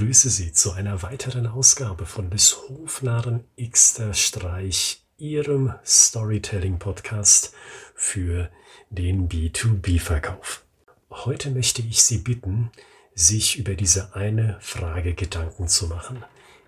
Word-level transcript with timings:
begrüße 0.00 0.30
Sie 0.30 0.52
zu 0.52 0.72
einer 0.72 1.02
weiteren 1.02 1.46
Ausgabe 1.46 2.06
von 2.06 2.30
des 2.30 2.56
Hofnarren 2.56 3.44
Xter 3.60 4.14
Streich, 4.14 5.04
Ihrem 5.18 5.74
Storytelling-Podcast 5.84 7.52
für 7.94 8.48
den 8.88 9.28
B2B-Verkauf. 9.28 10.64
Heute 11.10 11.50
möchte 11.50 11.82
ich 11.82 12.02
Sie 12.02 12.16
bitten, 12.16 12.70
sich 13.14 13.58
über 13.58 13.74
diese 13.74 14.16
eine 14.16 14.56
Frage 14.60 15.12
Gedanken 15.12 15.68
zu 15.68 15.88
machen. 15.88 16.24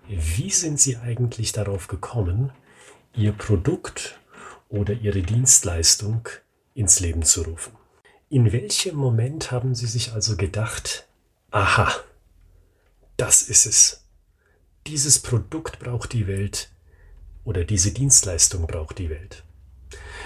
Wie 0.07 0.51
sind 0.51 0.79
Sie 0.79 0.97
eigentlich 0.97 1.53
darauf 1.53 1.87
gekommen, 1.87 2.51
Ihr 3.15 3.31
Produkt 3.31 4.19
oder 4.69 4.93
Ihre 4.93 5.23
Dienstleistung 5.23 6.29
ins 6.75 6.99
Leben 6.99 7.23
zu 7.23 7.41
rufen? 7.41 7.73
In 8.29 8.51
welchem 8.51 8.95
Moment 8.95 9.49
haben 9.49 9.73
Sie 9.73 9.87
sich 9.87 10.13
also 10.13 10.37
gedacht, 10.37 11.07
aha, 11.49 11.91
das 13.17 13.41
ist 13.41 13.65
es. 13.65 14.05
Dieses 14.87 15.19
Produkt 15.19 15.79
braucht 15.79 16.13
die 16.13 16.27
Welt 16.27 16.71
oder 17.43 17.63
diese 17.63 17.91
Dienstleistung 17.91 18.67
braucht 18.67 18.97
die 18.99 19.09
Welt. 19.09 19.43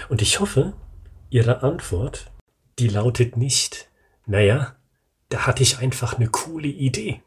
Und 0.08 0.22
ich 0.22 0.40
hoffe, 0.40 0.74
Ihre 1.30 1.62
Antwort, 1.62 2.30
die 2.78 2.88
lautet 2.88 3.36
nicht, 3.36 3.88
naja, 4.26 4.76
da 5.28 5.46
hatte 5.46 5.62
ich 5.62 5.78
einfach 5.78 6.14
eine 6.14 6.28
coole 6.28 6.68
Idee. 6.68 7.20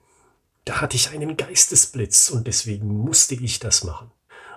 Da 0.66 0.81
hatte 0.81 0.95
ich 0.95 1.09
einen 1.09 1.38
Geistesblitz 1.38 2.30
und 2.30 2.47
deswegen 2.47 2.88
musste 2.88 3.35
ich 3.35 3.59
das 3.59 3.83
machen. 3.83 4.11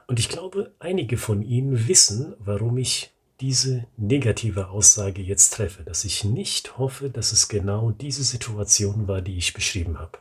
Und 0.07 0.19
ich 0.19 0.29
glaube, 0.29 0.75
einige 0.79 1.17
von 1.17 1.43
Ihnen 1.43 1.89
wissen, 1.89 2.35
warum 2.39 2.79
ich 2.79 3.11
diese 3.41 3.87
negative 3.97 4.69
Aussage 4.69 5.23
jetzt 5.23 5.55
treffe, 5.55 5.83
dass 5.83 6.05
ich 6.05 6.25
nicht 6.25 6.79
hoffe, 6.79 7.11
dass 7.11 7.33
es 7.33 7.49
genau 7.49 7.91
diese 7.91 8.23
Situation 8.23 9.09
war, 9.09 9.23
die 9.23 9.37
ich 9.37 9.53
beschrieben 9.53 9.99
habe. 9.99 10.19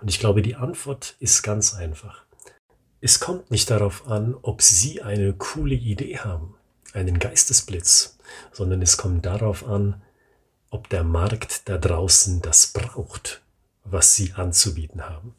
Und 0.00 0.08
ich 0.08 0.18
glaube, 0.18 0.42
die 0.42 0.56
Antwort 0.56 1.16
ist 1.18 1.42
ganz 1.42 1.74
einfach. 1.74 2.24
Es 3.00 3.20
kommt 3.20 3.50
nicht 3.50 3.70
darauf 3.70 4.08
an, 4.08 4.34
ob 4.40 4.62
Sie 4.62 5.02
eine 5.02 5.34
coole 5.34 5.74
Idee 5.74 6.18
haben, 6.18 6.54
einen 6.94 7.18
Geistesblitz, 7.18 8.18
sondern 8.52 8.80
es 8.80 8.96
kommt 8.96 9.26
darauf 9.26 9.66
an, 9.66 10.02
ob 10.70 10.88
der 10.88 11.04
Markt 11.04 11.68
da 11.68 11.76
draußen 11.76 12.40
das 12.40 12.68
braucht, 12.68 13.42
was 13.84 14.14
Sie 14.14 14.32
anzubieten 14.32 15.02
haben. 15.02 15.34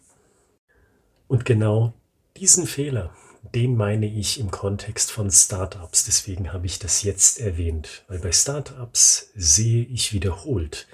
Und 1.28 1.44
genau 1.44 1.94
diesen 2.38 2.68
Fehler, 2.68 3.16
den 3.54 3.76
meine 3.76 4.06
ich 4.06 4.40
im 4.40 4.52
Kontext 4.52 5.12
von 5.12 5.32
Startups. 5.32 6.06
Deswegen 6.06 6.54
habe 6.54 6.66
ich 6.66 6.80
das 6.80 7.04
jetzt 7.04 7.40
erwähnt, 7.40 8.04
weil 8.08 8.20
bei 8.20 8.32
Startups 8.32 9.32
sehe 9.36 9.86
ich 9.86 10.14
wiederholt, 10.14 10.88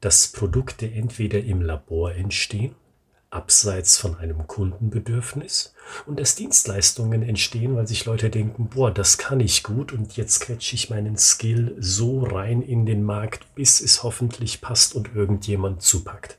dass 0.00 0.28
Produkte 0.28 0.90
entweder 0.90 1.40
im 1.40 1.60
Labor 1.60 2.12
entstehen 2.12 2.74
abseits 3.30 3.98
von 3.98 4.16
einem 4.16 4.46
Kundenbedürfnis 4.46 5.74
und 6.06 6.18
dass 6.18 6.34
Dienstleistungen 6.34 7.22
entstehen, 7.22 7.76
weil 7.76 7.86
sich 7.86 8.04
Leute 8.04 8.30
denken, 8.30 8.68
boah, 8.68 8.90
das 8.90 9.18
kann 9.18 9.40
ich 9.40 9.62
gut 9.62 9.92
und 9.92 10.16
jetzt 10.16 10.40
quetsche 10.40 10.74
ich 10.74 10.90
meinen 10.90 11.16
Skill 11.16 11.76
so 11.78 12.22
rein 12.22 12.62
in 12.62 12.86
den 12.86 13.02
Markt, 13.02 13.54
bis 13.54 13.80
es 13.80 14.02
hoffentlich 14.02 14.60
passt 14.60 14.94
und 14.94 15.14
irgendjemand 15.14 15.82
zupackt. 15.82 16.38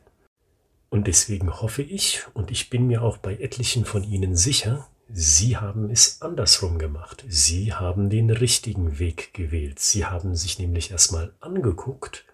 Und 0.90 1.06
deswegen 1.06 1.62
hoffe 1.62 1.84
ich, 1.84 2.24
und 2.34 2.50
ich 2.50 2.72
bin 2.72 2.88
mir 2.88 3.04
auch 3.04 3.18
bei 3.18 3.36
etlichen 3.38 3.86
von 3.86 4.04
Ihnen 4.04 4.36
sicher, 4.36 4.88
Sie 5.12 5.58
haben 5.58 5.90
es 5.90 6.22
andersrum 6.22 6.78
gemacht. 6.78 7.26
Sie 7.28 7.74
haben 7.74 8.12
den 8.12 8.30
richtigen 8.30 9.00
Weg 9.00 9.34
gewählt. 9.34 9.80
Sie 9.80 10.06
haben 10.06 10.36
sich 10.36 10.60
nämlich 10.60 10.92
erstmal 10.92 11.34
angeguckt, 11.40 12.26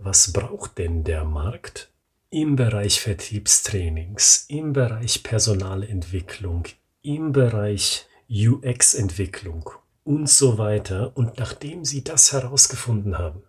was 0.00 0.32
braucht 0.32 0.78
denn 0.78 1.04
der 1.04 1.24
Markt 1.24 1.88
im 2.36 2.54
Bereich 2.54 3.00
Vertriebstrainings, 3.00 4.44
im 4.48 4.74
Bereich 4.74 5.22
Personalentwicklung, 5.22 6.64
im 7.00 7.32
Bereich 7.32 8.06
UX-Entwicklung 8.28 9.70
und 10.04 10.28
so 10.28 10.58
weiter. 10.58 11.16
Und 11.16 11.38
nachdem 11.38 11.86
Sie 11.86 12.04
das 12.04 12.34
herausgefunden 12.34 13.16
haben, 13.16 13.42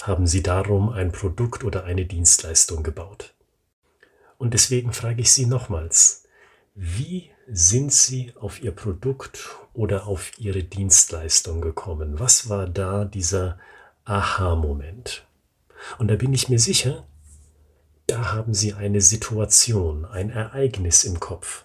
haben 0.00 0.28
Sie 0.28 0.44
darum 0.44 0.90
ein 0.90 1.10
Produkt 1.10 1.64
oder 1.64 1.82
eine 1.82 2.06
Dienstleistung 2.06 2.84
gebaut. 2.84 3.34
Und 4.38 4.54
deswegen 4.54 4.92
frage 4.92 5.20
ich 5.20 5.32
Sie 5.32 5.46
nochmals, 5.46 6.22
wie 6.76 7.30
sind 7.48 7.92
Sie 7.92 8.32
auf 8.38 8.62
Ihr 8.62 8.70
Produkt 8.70 9.56
oder 9.72 10.06
auf 10.06 10.38
Ihre 10.38 10.62
Dienstleistung 10.62 11.60
gekommen? 11.60 12.20
Was 12.20 12.48
war 12.48 12.68
da 12.68 13.04
dieser 13.04 13.58
Aha-Moment? 14.04 15.26
Und 15.98 16.06
da 16.06 16.14
bin 16.14 16.32
ich 16.32 16.48
mir 16.48 16.60
sicher, 16.60 17.04
da 18.12 18.32
haben 18.32 18.52
Sie 18.52 18.74
eine 18.74 19.00
Situation, 19.00 20.04
ein 20.04 20.28
Ereignis 20.28 21.04
im 21.04 21.18
Kopf. 21.18 21.64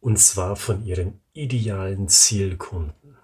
Und 0.00 0.18
zwar 0.18 0.56
von 0.56 0.84
Ihren 0.84 1.20
idealen 1.32 2.08
Zielkunden 2.08 3.16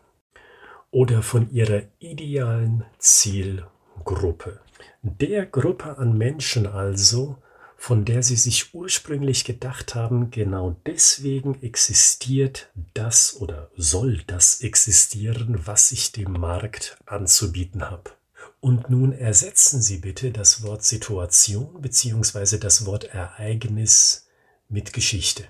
oder 0.92 1.24
von 1.24 1.50
Ihrer 1.50 1.82
idealen 1.98 2.84
Zielgruppe. 2.98 4.60
Der 5.02 5.46
Gruppe 5.46 5.98
an 5.98 6.16
Menschen 6.16 6.68
also, 6.68 7.38
von 7.76 8.04
der 8.04 8.22
Sie 8.22 8.36
sich 8.36 8.72
ursprünglich 8.72 9.44
gedacht 9.44 9.96
haben, 9.96 10.30
genau 10.30 10.76
deswegen 10.86 11.60
existiert 11.62 12.70
das 12.94 13.36
oder 13.40 13.68
soll 13.74 14.22
das 14.28 14.60
existieren, 14.60 15.66
was 15.66 15.90
ich 15.90 16.12
dem 16.12 16.34
Markt 16.34 16.96
anzubieten 17.04 17.90
habe. 17.90 18.12
Und 18.60 18.90
nun 18.90 19.12
ersetzen 19.12 19.80
Sie 19.80 19.98
bitte 19.98 20.32
das 20.32 20.62
Wort 20.62 20.84
Situation 20.84 21.80
bzw. 21.80 22.58
das 22.58 22.84
Wort 22.84 23.04
Ereignis 23.04 24.26
mit 24.68 24.92
Geschichte. 24.92 25.44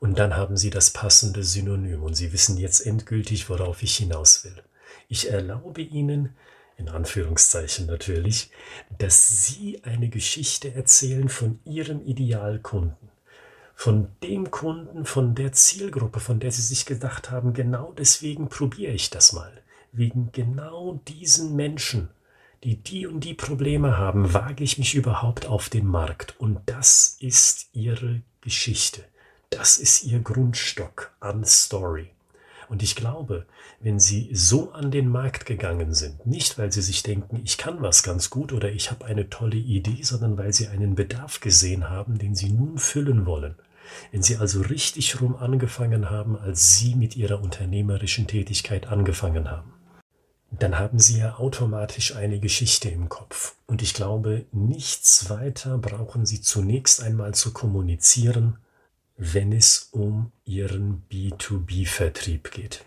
Und 0.00 0.18
dann 0.18 0.34
haben 0.34 0.56
Sie 0.56 0.70
das 0.70 0.90
passende 0.90 1.44
Synonym 1.44 2.02
und 2.02 2.14
Sie 2.14 2.32
wissen 2.32 2.56
jetzt 2.56 2.80
endgültig, 2.86 3.50
worauf 3.50 3.82
ich 3.82 3.96
hinaus 3.96 4.44
will. 4.44 4.62
Ich 5.08 5.30
erlaube 5.30 5.82
Ihnen, 5.82 6.34
in 6.78 6.88
Anführungszeichen 6.88 7.86
natürlich, 7.86 8.50
dass 8.96 9.44
Sie 9.44 9.84
eine 9.84 10.08
Geschichte 10.08 10.74
erzählen 10.74 11.28
von 11.28 11.60
Ihrem 11.64 12.00
Idealkunden. 12.00 13.10
Von 13.74 14.08
dem 14.22 14.50
Kunden, 14.50 15.04
von 15.04 15.34
der 15.34 15.52
Zielgruppe, 15.52 16.20
von 16.20 16.40
der 16.40 16.50
Sie 16.50 16.62
sich 16.62 16.86
gedacht 16.86 17.30
haben, 17.30 17.52
genau 17.52 17.92
deswegen 17.92 18.48
probiere 18.48 18.92
ich 18.92 19.10
das 19.10 19.34
mal 19.34 19.62
wegen 19.96 20.30
genau 20.32 21.00
diesen 21.08 21.56
Menschen, 21.56 22.08
die 22.64 22.76
die 22.76 23.06
und 23.06 23.20
die 23.20 23.34
Probleme 23.34 23.96
haben, 23.96 24.34
wage 24.34 24.64
ich 24.64 24.78
mich 24.78 24.94
überhaupt 24.94 25.46
auf 25.46 25.68
den 25.68 25.86
Markt. 25.86 26.34
Und 26.38 26.58
das 26.66 27.16
ist 27.20 27.68
ihre 27.72 28.22
Geschichte. 28.40 29.04
Das 29.50 29.78
ist 29.78 30.04
ihr 30.04 30.20
Grundstock 30.20 31.12
an 31.20 31.44
Story. 31.44 32.10
Und 32.68 32.82
ich 32.82 32.96
glaube, 32.96 33.46
wenn 33.80 34.00
Sie 34.00 34.28
so 34.32 34.72
an 34.72 34.90
den 34.90 35.08
Markt 35.08 35.46
gegangen 35.46 35.94
sind, 35.94 36.26
nicht 36.26 36.58
weil 36.58 36.72
Sie 36.72 36.82
sich 36.82 37.04
denken, 37.04 37.40
ich 37.44 37.58
kann 37.58 37.80
was 37.80 38.02
ganz 38.02 38.28
gut 38.28 38.52
oder 38.52 38.72
ich 38.72 38.90
habe 38.90 39.04
eine 39.04 39.30
tolle 39.30 39.56
Idee, 39.56 40.02
sondern 40.02 40.36
weil 40.36 40.52
Sie 40.52 40.66
einen 40.66 40.96
Bedarf 40.96 41.38
gesehen 41.38 41.88
haben, 41.88 42.18
den 42.18 42.34
Sie 42.34 42.50
nun 42.50 42.78
füllen 42.78 43.24
wollen. 43.24 43.54
Wenn 44.10 44.24
Sie 44.24 44.36
also 44.36 44.62
richtig 44.62 45.20
rum 45.20 45.36
angefangen 45.36 46.10
haben, 46.10 46.36
als 46.36 46.76
Sie 46.76 46.96
mit 46.96 47.14
Ihrer 47.14 47.40
unternehmerischen 47.40 48.26
Tätigkeit 48.26 48.88
angefangen 48.88 49.48
haben 49.48 49.75
dann 50.50 50.78
haben 50.78 50.98
Sie 50.98 51.18
ja 51.18 51.36
automatisch 51.36 52.14
eine 52.14 52.38
Geschichte 52.38 52.88
im 52.88 53.08
Kopf. 53.08 53.54
Und 53.66 53.82
ich 53.82 53.94
glaube, 53.94 54.46
nichts 54.52 55.28
weiter 55.28 55.76
brauchen 55.78 56.24
Sie 56.24 56.40
zunächst 56.40 57.02
einmal 57.02 57.34
zu 57.34 57.52
kommunizieren, 57.52 58.58
wenn 59.16 59.52
es 59.52 59.88
um 59.92 60.32
Ihren 60.44 61.02
B2B-Vertrieb 61.10 62.50
geht. 62.50 62.84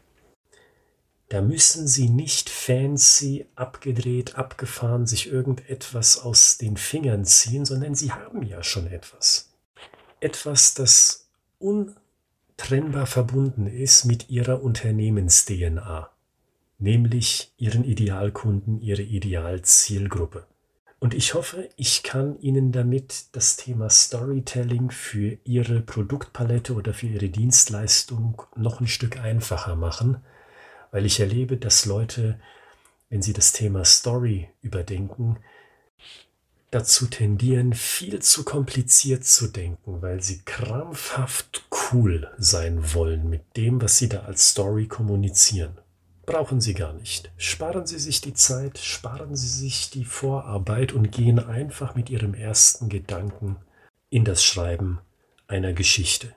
Da 1.27 1.41
müssen 1.41 1.88
Sie 1.88 2.09
nicht 2.09 2.50
fancy, 2.50 3.45
abgedreht, 3.56 4.35
abgefahren 4.35 5.05
sich 5.05 5.27
irgendetwas 5.31 6.19
aus 6.19 6.57
den 6.57 6.75
Fingern 6.75 7.23
ziehen, 7.25 7.65
sondern 7.65 7.94
Sie 7.94 8.12
haben 8.12 8.41
ja 8.41 8.63
schon 8.63 8.88
etwas. 8.88 9.51
Etwas, 10.21 10.73
das 10.73 11.29
untrennbar 11.59 13.05
verbunden 13.05 13.67
ist 13.67 14.05
mit 14.05 14.29
Ihrer 14.29 14.63
Unternehmens-DNA 14.63 16.09
nämlich 16.79 17.51
Ihren 17.57 17.83
Idealkunden, 17.83 18.81
Ihre 18.81 19.01
Idealzielgruppe. 19.01 20.47
Und 20.99 21.13
ich 21.13 21.33
hoffe, 21.33 21.69
ich 21.77 22.03
kann 22.03 22.39
Ihnen 22.41 22.71
damit 22.71 23.27
das 23.33 23.55
Thema 23.55 23.89
Storytelling 23.89 24.91
für 24.91 25.37
Ihre 25.45 25.81
Produktpalette 25.81 26.73
oder 26.73 26.93
für 26.93 27.07
Ihre 27.07 27.29
Dienstleistung 27.29 28.41
noch 28.55 28.81
ein 28.81 28.87
Stück 28.87 29.17
einfacher 29.17 29.75
machen, 29.75 30.17
weil 30.91 31.05
ich 31.05 31.19
erlebe, 31.19 31.55
dass 31.57 31.85
Leute, 31.85 32.39
wenn 33.09 33.21
sie 33.21 33.33
das 33.33 33.53
Thema 33.53 33.85
Story 33.85 34.49
überdenken, 34.61 35.37
dazu 36.71 37.07
tendieren, 37.07 37.73
viel 37.73 38.21
zu 38.21 38.43
kompliziert 38.43 39.23
zu 39.23 39.47
denken, 39.47 40.01
weil 40.01 40.21
sie 40.21 40.41
krampfhaft 40.43 41.65
cool 41.91 42.29
sein 42.37 42.93
wollen 42.93 43.29
mit 43.29 43.55
dem, 43.55 43.81
was 43.81 43.97
sie 43.97 44.09
da 44.09 44.21
als 44.21 44.49
Story 44.49 44.87
kommunizieren 44.87 45.77
brauchen 46.29 46.61
Sie 46.61 46.75
gar 46.75 46.93
nicht. 46.93 47.31
Sparen 47.37 47.87
Sie 47.87 47.97
sich 47.97 48.21
die 48.21 48.35
Zeit, 48.35 48.77
sparen 48.77 49.35
Sie 49.35 49.47
sich 49.47 49.89
die 49.89 50.05
Vorarbeit 50.05 50.93
und 50.93 51.11
gehen 51.11 51.39
einfach 51.39 51.95
mit 51.95 52.11
Ihrem 52.11 52.35
ersten 52.35 52.87
Gedanken 52.87 53.57
in 54.11 54.25
das 54.25 54.43
Schreiben 54.43 54.99
einer 55.47 55.73
Geschichte. 55.73 56.35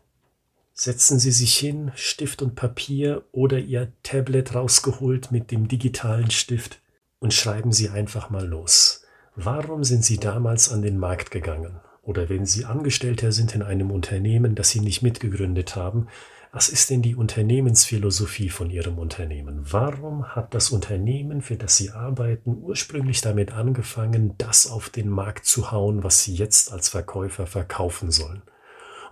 Setzen 0.73 1.19
Sie 1.19 1.31
sich 1.31 1.59
hin, 1.59 1.93
Stift 1.95 2.41
und 2.41 2.55
Papier 2.55 3.25
oder 3.33 3.59
Ihr 3.59 3.93
Tablet 4.03 4.55
rausgeholt 4.55 5.31
mit 5.31 5.51
dem 5.51 5.69
digitalen 5.69 6.31
Stift 6.31 6.81
und 7.19 7.35
schreiben 7.35 7.73
Sie 7.73 7.91
einfach 7.91 8.31
mal 8.31 8.47
los. 8.47 9.05
Warum 9.37 9.85
sind 9.85 10.07
Sie 10.07 10.17
damals 10.17 10.73
an 10.73 10.81
den 10.81 10.99
Markt 10.99 11.31
gegangen? 11.31 11.81
Oder 12.03 12.29
wenn 12.29 12.47
Sie 12.47 12.65
Angestellter 12.65 13.31
sind 13.31 13.55
in 13.55 13.63
einem 13.63 13.91
Unternehmen, 13.93 14.55
das 14.55 14.71
Sie 14.71 14.81
nicht 14.81 15.03
mitgegründet 15.03 15.77
haben, 15.77 16.09
was 16.51 16.69
ist 16.69 16.91
denn 16.91 17.01
die 17.01 17.15
Unternehmensphilosophie 17.15 18.51
von 18.51 18.69
Ihrem 18.69 18.99
Unternehmen? 18.99 19.61
Warum 19.71 20.27
hat 20.27 20.53
das 20.53 20.71
Unternehmen, 20.71 21.41
für 21.41 21.57
das 21.57 21.77
Sie 21.77 21.91
arbeiten, 21.91 22.59
ursprünglich 22.61 23.23
damit 23.23 23.53
angefangen, 23.53 24.35
das 24.37 24.67
auf 24.67 24.91
den 24.91 25.09
Markt 25.09 25.47
zu 25.47 25.71
hauen, 25.71 26.05
was 26.05 26.25
Sie 26.25 26.35
jetzt 26.35 26.71
als 26.71 26.91
Verkäufer 26.91 27.47
verkaufen 27.47 28.11
sollen? 28.11 28.43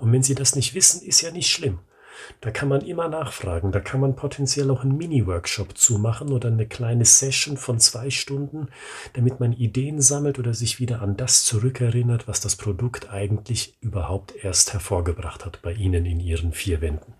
Und 0.01 0.13
wenn 0.13 0.23
Sie 0.23 0.35
das 0.35 0.55
nicht 0.55 0.75
wissen, 0.75 1.01
ist 1.01 1.23
ja 1.23 1.31
nicht 1.31 1.49
schlimm. 1.49 1.79
Da 2.41 2.51
kann 2.51 2.69
man 2.69 2.81
immer 2.81 3.09
nachfragen. 3.09 3.73
Da 3.73 3.81
kann 3.81 4.01
man 4.01 4.17
potenziell 4.17 4.71
auch 4.71 4.83
einen 4.83 4.97
Mini-Workshop 4.97 5.77
zumachen 5.77 6.33
oder 6.33 6.49
eine 6.49 6.67
kleine 6.67 7.05
Session 7.05 7.57
von 7.57 7.79
zwei 7.79 8.11
Stunden, 8.11 8.69
damit 9.15 9.41
man 9.41 9.53
Ideen 9.53 10.01
sammelt 10.01 10.39
oder 10.39 10.55
sich 10.55 10.81
wieder 10.81 11.03
an 11.03 11.17
das 11.17 11.45
zurückerinnert, 11.45 12.29
was 12.29 12.41
das 12.41 12.57
Produkt 12.57 13.11
eigentlich 13.11 13.77
überhaupt 13.81 14.35
erst 14.37 14.73
hervorgebracht 14.73 15.45
hat 15.45 15.63
bei 15.63 15.73
Ihnen 15.73 16.07
in 16.07 16.21
Ihren 16.21 16.53
vier 16.53 16.81
Wänden. 16.81 17.15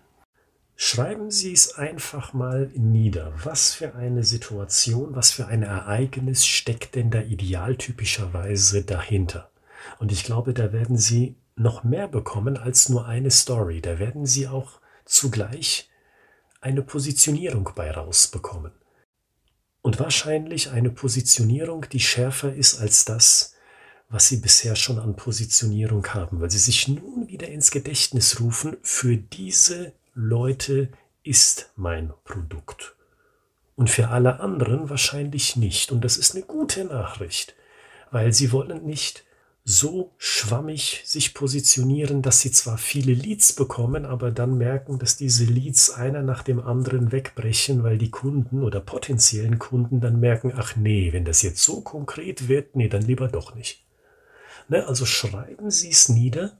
Schreiben 0.83 1.31
Sie 1.31 1.53
es 1.53 1.75
einfach 1.75 2.33
mal 2.33 2.71
nieder. 2.75 3.35
Was 3.45 3.75
für 3.75 3.95
eine 3.97 4.25
Situation, 4.25 5.15
was 5.15 5.31
für 5.31 5.47
ein 5.47 5.63
Ereignis 5.63 6.47
steckt 6.47 6.95
denn 6.95 7.11
da 7.11 7.21
idealtypischerweise 7.21 8.83
dahinter? 8.85 9.51
Und 9.99 10.11
ich 10.11 10.25
glaube, 10.25 10.55
da 10.55 10.73
werden 10.73 10.97
Sie 10.97 11.37
noch 11.55 11.85
mehr 11.85 12.09
bekommen 12.09 12.57
als 12.57 12.89
nur 12.89 13.07
eine 13.07 13.31
Story. 13.31 13.83
Da 13.83 13.99
werden 13.99 14.25
Sie 14.25 14.49
auch 14.49 14.80
zugleich 15.11 15.89
eine 16.61 16.83
Positionierung 16.83 17.71
bei 17.75 17.91
rausbekommen. 17.91 18.73
Und 19.83 19.99
wahrscheinlich 19.99 20.71
eine 20.71 20.91
Positionierung, 20.91 21.87
die 21.91 22.01
schärfer 22.01 22.55
ist 22.55 22.81
als 22.81 23.05
das, 23.05 23.55
was 24.11 24.29
Sie 24.29 24.39
bisher 24.39 24.77
schon 24.77 24.99
an 24.99 25.17
Positionierung 25.17 26.07
haben, 26.09 26.41
weil 26.41 26.51
Sie 26.51 26.59
sich 26.59 26.89
nun 26.89 27.29
wieder 27.29 27.49
ins 27.49 27.71
Gedächtnis 27.71 28.41
rufen, 28.41 28.77
für 28.83 29.17
diese 29.17 29.93
Leute 30.15 30.91
ist 31.23 31.71
mein 31.77 32.13
Produkt. 32.25 32.95
Und 33.77 33.89
für 33.89 34.09
alle 34.09 34.41
anderen 34.41 34.91
wahrscheinlich 34.91 35.57
nicht. 35.57 35.93
Und 35.93 36.05
das 36.05 36.19
ist 36.19 36.35
eine 36.35 36.45
gute 36.45 36.85
Nachricht, 36.85 37.55
weil 38.11 38.33
sie 38.33 38.53
wollen 38.53 38.85
nicht 38.85 39.25
so 39.71 40.13
schwammig 40.19 41.03
sich 41.05 41.35
positionieren, 41.35 42.23
dass 42.23 42.41
sie 42.41 42.51
zwar 42.51 42.79
viele 42.79 43.13
Leads 43.13 43.53
bekommen, 43.53 44.05
aber 44.05 44.31
dann 44.31 44.59
merken, 44.59 44.99
dass 44.99 45.17
diese 45.17 45.45
Leads 45.45 45.91
einer 45.91 46.23
nach 46.23 46.43
dem 46.43 46.61
anderen 46.61 47.13
wegbrechen, 47.13 47.83
weil 47.83 47.99
die 47.99 48.11
Kunden 48.11 48.63
oder 48.63 48.81
potenziellen 48.81 49.59
Kunden 49.59 50.01
dann 50.01 50.21
merken, 50.21 50.53
ach 50.57 50.77
nee, 50.77 51.13
wenn 51.13 51.25
das 51.25 51.43
jetzt 51.43 51.63
so 51.63 51.81
konkret 51.81 52.49
wird, 52.49 52.77
nee, 52.77 52.89
dann 52.89 53.03
lieber 53.03 53.29
doch 53.29 53.55
nicht. 53.55 53.85
Ne, 54.69 54.87
also 54.87 55.05
schreiben 55.07 55.71
Sie 55.71 55.91
es 55.91 56.09
nieder 56.09 56.53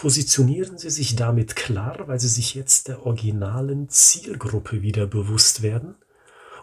positionieren 0.00 0.78
Sie 0.78 0.88
sich 0.88 1.14
damit 1.14 1.56
klar, 1.56 2.08
weil 2.08 2.18
Sie 2.18 2.28
sich 2.28 2.54
jetzt 2.54 2.88
der 2.88 3.04
originalen 3.04 3.90
Zielgruppe 3.90 4.80
wieder 4.80 5.06
bewusst 5.06 5.60
werden. 5.60 5.94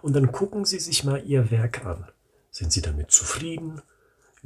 Und 0.02 0.16
dann 0.16 0.32
gucken 0.32 0.66
Sie 0.66 0.80
sich 0.80 1.04
mal 1.04 1.24
Ihr 1.24 1.52
Werk 1.52 1.86
an. 1.86 2.08
Sind 2.50 2.74
Sie 2.74 2.82
damit 2.82 3.12
zufrieden? 3.12 3.84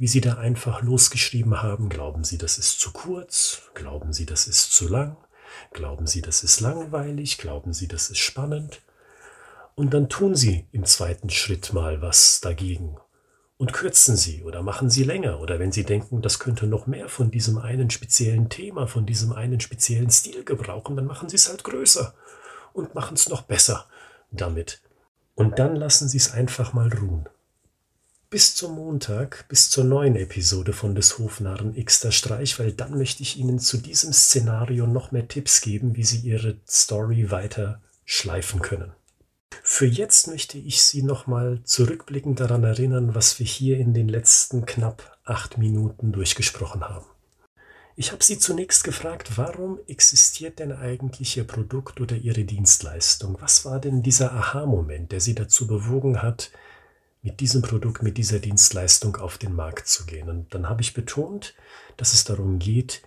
Wie 0.02 0.08
Sie 0.08 0.20
da 0.20 0.34
einfach 0.34 0.82
losgeschrieben 0.82 1.62
haben, 1.62 1.88
glauben 1.88 2.24
Sie, 2.24 2.36
das 2.36 2.58
ist 2.58 2.80
zu 2.80 2.90
kurz? 2.90 3.70
Glauben 3.72 4.12
Sie, 4.12 4.26
das 4.26 4.48
ist 4.48 4.72
zu 4.72 4.88
lang? 4.88 5.16
Glauben 5.70 6.08
Sie, 6.08 6.22
das 6.22 6.42
ist 6.42 6.58
langweilig? 6.58 7.38
Glauben 7.38 7.72
Sie, 7.72 7.86
das 7.86 8.10
ist 8.10 8.18
spannend? 8.18 8.82
Und 9.76 9.94
dann 9.94 10.08
tun 10.08 10.34
Sie 10.34 10.66
im 10.72 10.84
zweiten 10.86 11.30
Schritt 11.30 11.72
mal 11.72 12.02
was 12.02 12.40
dagegen 12.40 12.96
und 13.58 13.72
kürzen 13.72 14.16
sie 14.16 14.42
oder 14.42 14.60
machen 14.60 14.90
sie 14.90 15.04
länger. 15.04 15.38
Oder 15.38 15.60
wenn 15.60 15.70
sie 15.70 15.84
denken, 15.84 16.20
das 16.20 16.40
könnte 16.40 16.66
noch 16.66 16.88
mehr 16.88 17.08
von 17.08 17.30
diesem 17.30 17.58
einen 17.58 17.90
speziellen 17.90 18.48
Thema, 18.48 18.88
von 18.88 19.06
diesem 19.06 19.32
einen 19.32 19.60
speziellen 19.60 20.10
Stil 20.10 20.42
gebrauchen, 20.42 20.96
dann 20.96 21.06
machen 21.06 21.28
sie 21.28 21.36
es 21.36 21.48
halt 21.48 21.62
größer 21.62 22.12
und 22.72 22.96
machen 22.96 23.14
es 23.14 23.28
noch 23.28 23.42
besser 23.42 23.86
damit. 24.32 24.82
Und 25.36 25.60
dann 25.60 25.76
lassen 25.76 26.08
sie 26.08 26.16
es 26.16 26.32
einfach 26.32 26.72
mal 26.72 26.92
ruhen. 26.92 27.28
Bis 28.32 28.54
zum 28.54 28.76
Montag, 28.76 29.44
bis 29.50 29.68
zur 29.68 29.84
neuen 29.84 30.16
Episode 30.16 30.72
von 30.72 30.94
des 30.94 31.18
Hofnarren 31.18 31.74
Xter 31.74 32.12
Streich, 32.12 32.58
weil 32.58 32.72
dann 32.72 32.96
möchte 32.96 33.22
ich 33.22 33.36
Ihnen 33.36 33.58
zu 33.58 33.76
diesem 33.76 34.14
Szenario 34.14 34.86
noch 34.86 35.12
mehr 35.12 35.28
Tipps 35.28 35.60
geben, 35.60 35.96
wie 35.96 36.02
Sie 36.02 36.20
Ihre 36.20 36.56
Story 36.66 37.30
weiter 37.30 37.82
schleifen 38.06 38.62
können. 38.62 38.90
Für 39.62 39.84
jetzt 39.84 40.28
möchte 40.28 40.56
ich 40.56 40.82
Sie 40.82 41.02
nochmal 41.02 41.60
zurückblickend 41.64 42.40
daran 42.40 42.64
erinnern, 42.64 43.14
was 43.14 43.38
wir 43.38 43.44
hier 43.44 43.76
in 43.76 43.92
den 43.92 44.08
letzten 44.08 44.64
knapp 44.64 45.18
acht 45.24 45.58
Minuten 45.58 46.12
durchgesprochen 46.12 46.88
haben. 46.88 47.04
Ich 47.96 48.12
habe 48.12 48.24
Sie 48.24 48.38
zunächst 48.38 48.82
gefragt, 48.82 49.36
warum 49.36 49.78
existiert 49.88 50.58
denn 50.58 50.72
eigentlich 50.72 51.36
Ihr 51.36 51.44
Produkt 51.44 52.00
oder 52.00 52.16
Ihre 52.16 52.44
Dienstleistung? 52.44 53.36
Was 53.42 53.66
war 53.66 53.78
denn 53.78 54.02
dieser 54.02 54.32
Aha-Moment, 54.32 55.12
der 55.12 55.20
Sie 55.20 55.34
dazu 55.34 55.66
bewogen 55.66 56.22
hat, 56.22 56.50
mit 57.22 57.40
diesem 57.40 57.62
Produkt, 57.62 58.02
mit 58.02 58.18
dieser 58.18 58.40
Dienstleistung 58.40 59.16
auf 59.16 59.38
den 59.38 59.54
Markt 59.54 59.86
zu 59.88 60.04
gehen? 60.04 60.28
Und 60.28 60.54
dann 60.54 60.68
habe 60.68 60.82
ich 60.82 60.92
betont, 60.92 61.54
dass 61.96 62.12
es 62.12 62.24
darum 62.24 62.58
geht, 62.58 63.02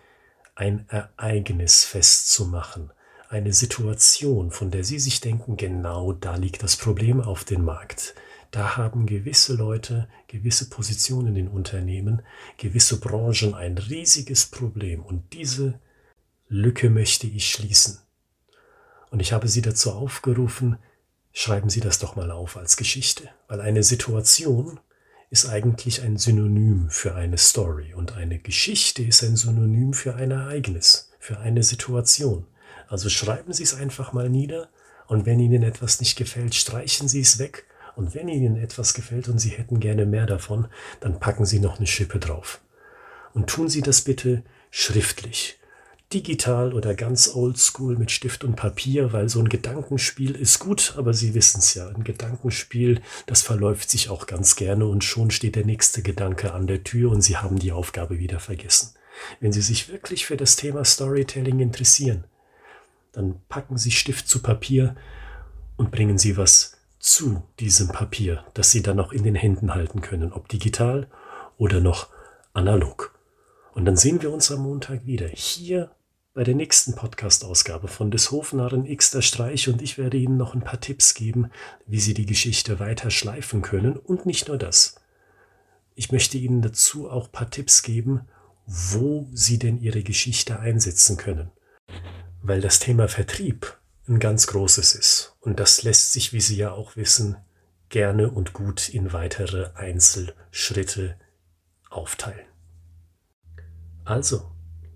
ein 0.55 0.87
Ereignis 0.89 1.83
festzumachen, 1.83 2.91
eine 3.29 3.51
Situation, 3.51 4.51
von 4.51 4.71
der 4.71 4.83
Sie 4.83 4.99
sich 4.99 5.19
denken, 5.19 5.57
genau 5.57 6.13
da 6.13 6.37
liegt 6.37 6.63
das 6.63 6.77
Problem 6.77 7.21
auf 7.21 7.43
dem 7.43 7.65
Markt. 7.65 8.15
Da 8.51 8.77
haben 8.77 9.05
gewisse 9.05 9.53
Leute, 9.53 10.07
gewisse 10.27 10.69
Positionen 10.69 11.35
in 11.35 11.49
Unternehmen, 11.49 12.21
gewisse 12.57 13.01
Branchen 13.01 13.53
ein 13.53 13.77
riesiges 13.77 14.45
Problem 14.45 15.03
und 15.03 15.33
diese 15.33 15.79
Lücke 16.47 16.89
möchte 16.89 17.27
ich 17.27 17.49
schließen. 17.49 17.99
Und 19.09 19.19
ich 19.19 19.33
habe 19.33 19.49
Sie 19.49 19.61
dazu 19.61 19.91
aufgerufen, 19.91 20.77
schreiben 21.35 21.69
Sie 21.69 21.81
das 21.81 21.99
doch 21.99 22.15
mal 22.15 22.31
auf 22.31 22.55
als 22.55 22.77
Geschichte, 22.77 23.29
weil 23.47 23.59
eine 23.59 23.83
Situation 23.83 24.79
ist 25.29 25.47
eigentlich 25.47 26.01
ein 26.01 26.17
Synonym 26.17 26.89
für 26.89 27.13
eine 27.13 27.37
Story 27.37 27.93
und 27.93 28.13
eine 28.15 28.39
Geschichte 28.39 29.03
ist 29.03 29.21
ein 29.21 29.35
Synonym 29.35 29.93
für 29.93 30.15
ein 30.15 30.31
Ereignis, 30.31 31.11
für 31.19 31.37
eine 31.39 31.61
Situation. 31.61 32.47
Also 32.87 33.09
schreiben 33.09 33.51
Sie 33.51 33.63
es 33.63 33.73
einfach 33.73 34.13
mal 34.13 34.29
nieder 34.29 34.69
und 35.07 35.25
wenn 35.25 35.41
Ihnen 35.41 35.61
etwas 35.63 35.99
nicht 35.99 36.15
gefällt, 36.15 36.55
streichen 36.55 37.09
Sie 37.09 37.19
es 37.19 37.37
weg. 37.37 37.65
Und 37.97 38.15
wenn 38.15 38.29
Ihnen 38.29 38.55
etwas 38.55 38.93
gefällt 38.93 39.27
und 39.27 39.39
Sie 39.39 39.49
hätten 39.49 39.79
gerne 39.79 40.05
mehr 40.05 40.25
davon, 40.25 40.67
dann 41.01 41.19
packen 41.19 41.45
Sie 41.45 41.59
noch 41.59 41.77
eine 41.77 41.87
Schippe 41.87 42.19
drauf. 42.19 42.61
Und 43.33 43.47
tun 43.47 43.67
Sie 43.67 43.81
das 43.81 44.01
bitte 44.01 44.43
schriftlich. 44.71 45.59
Digital 46.13 46.73
oder 46.73 46.93
ganz 46.93 47.33
oldschool 47.33 47.97
mit 47.97 48.11
Stift 48.11 48.43
und 48.43 48.55
Papier, 48.55 49.11
weil 49.11 49.27
so 49.27 49.39
ein 49.39 49.49
Gedankenspiel 49.49 50.35
ist 50.35 50.59
gut, 50.59 50.93
aber 50.97 51.13
Sie 51.13 51.33
wissen 51.33 51.59
es 51.59 51.73
ja, 51.73 51.87
ein 51.87 52.03
Gedankenspiel, 52.03 53.01
das 53.25 53.41
verläuft 53.41 53.89
sich 53.89 54.09
auch 54.09 54.27
ganz 54.27 54.55
gerne 54.55 54.85
und 54.85 55.03
schon 55.03 55.31
steht 55.31 55.55
der 55.55 55.65
nächste 55.65 56.03
Gedanke 56.03 56.53
an 56.53 56.67
der 56.67 56.83
Tür 56.83 57.11
und 57.11 57.21
Sie 57.21 57.37
haben 57.37 57.57
die 57.57 57.71
Aufgabe 57.71 58.19
wieder 58.19 58.39
vergessen. 58.39 58.93
Wenn 59.39 59.51
Sie 59.51 59.61
sich 59.61 59.89
wirklich 59.89 60.25
für 60.25 60.37
das 60.37 60.55
Thema 60.55 60.85
Storytelling 60.85 61.59
interessieren, 61.59 62.25
dann 63.11 63.41
packen 63.49 63.77
Sie 63.77 63.91
Stift 63.91 64.27
zu 64.27 64.41
Papier 64.41 64.95
und 65.77 65.91
bringen 65.91 66.17
Sie 66.17 66.37
was 66.37 66.77
zu 66.99 67.43
diesem 67.59 67.87
Papier, 67.87 68.43
das 68.53 68.71
Sie 68.71 68.81
dann 68.81 68.99
auch 68.99 69.11
in 69.11 69.23
den 69.23 69.35
Händen 69.35 69.73
halten 69.73 70.01
können, 70.01 70.33
ob 70.33 70.49
digital 70.49 71.07
oder 71.57 71.79
noch 71.79 72.09
analog. 72.53 73.14
Und 73.75 73.85
dann 73.85 73.95
sehen 73.95 74.23
wir 74.23 74.31
uns 74.31 74.51
am 74.51 74.63
Montag 74.63 75.05
wieder 75.05 75.27
hier 75.27 75.91
bei 76.33 76.43
der 76.43 76.55
nächsten 76.55 76.95
Podcast-Ausgabe 76.95 77.87
von 77.87 78.09
des 78.09 78.31
Hofnarren 78.31 78.87
X 78.87 79.11
der 79.11 79.21
Streich 79.21 79.69
und 79.69 79.83
ich 79.83 79.99
werde 79.99 80.17
Ihnen 80.17 80.37
noch 80.37 80.55
ein 80.55 80.63
paar 80.63 80.81
Tipps 80.81 81.13
geben, 81.13 81.51
wie 81.85 81.99
Sie 81.99 82.15
die 82.15 82.25
Geschichte 82.25 82.79
weiter 82.79 83.11
schleifen 83.11 83.61
können 83.61 83.95
und 83.95 84.25
nicht 84.25 84.47
nur 84.47 84.57
das. 84.57 84.95
Ich 85.93 86.11
möchte 86.11 86.39
Ihnen 86.39 86.63
dazu 86.63 87.07
auch 87.07 87.27
ein 87.27 87.31
paar 87.31 87.51
Tipps 87.51 87.83
geben, 87.83 88.21
wo 88.65 89.29
Sie 89.31 89.59
denn 89.59 89.79
Ihre 89.79 90.01
Geschichte 90.01 90.59
einsetzen 90.59 91.17
können 91.17 91.51
weil 92.47 92.61
das 92.61 92.79
Thema 92.79 93.07
Vertrieb 93.07 93.77
ein 94.07 94.19
ganz 94.19 94.45
großes 94.47 94.93
ist. 94.93 95.35
Und 95.39 95.59
das 95.59 95.81
lässt 95.81 96.13
sich, 96.13 96.31
wie 96.31 96.41
Sie 96.41 96.55
ja 96.55 96.71
auch 96.71 96.95
wissen, 96.95 97.37
gerne 97.89 98.29
und 98.29 98.53
gut 98.53 98.87
in 98.87 99.13
weitere 99.13 99.71
Einzelschritte 99.73 101.15
aufteilen. 101.89 102.45
Also, 104.05 104.43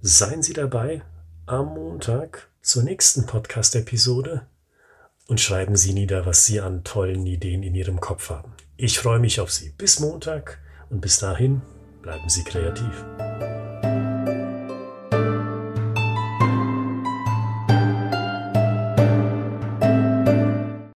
seien 0.02 0.44
Sie 0.44 0.54
dabei 0.54 1.02
am 1.48 1.74
Montag 1.74 2.48
zur 2.62 2.84
nächsten 2.84 3.26
Podcast-Episode 3.26 4.46
und 5.28 5.42
schreiben 5.42 5.76
Sie 5.76 5.94
nieder, 5.94 6.28
was 6.28 6.46
Sie 6.46 6.62
an 6.62 6.84
tollen 6.84 7.26
Ideen 7.26 7.64
in 7.64 7.74
Ihrem 7.74 8.00
Kopf 8.00 8.30
haben. 8.30 8.54
Ich 8.78 9.00
freue 9.00 9.20
mich 9.20 9.42
auf 9.42 9.52
Sie. 9.52 9.72
Bis 9.72 10.00
Montag 10.00 10.60
und 10.92 11.02
bis 11.02 11.18
dahin 11.18 11.64
bleiben 12.04 12.30
Sie 12.30 12.44
kreativ. 12.44 13.04